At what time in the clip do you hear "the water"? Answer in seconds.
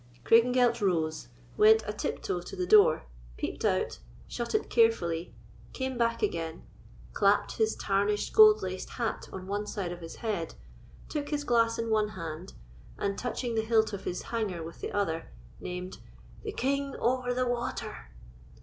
17.31-18.09